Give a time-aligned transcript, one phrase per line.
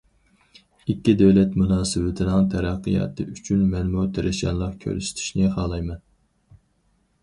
[0.93, 6.07] ئىككى دۆلەت مۇناسىۋىتىنىڭ تەرەققىياتى ئۈچۈن مەنمۇ تىرىشچانلىق كۆرسىتىشنى خالايمەن.